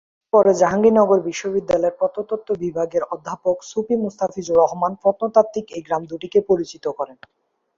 [0.33, 7.17] পরে জাহাঙ্গীরনগর বিশ্ববিদ্যালয়ের প্রত্নতত্ত্ব বিভাগের অধ্যাপক সুফি মোস্তাফিজুর রহমান প্রত্নতাত্ত্বিক এই গ্রাম দুটিকে পরিচিত করেন।